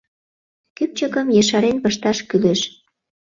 [0.77, 2.61] Кӱпчыкым ешарен пышташ кӱлеш.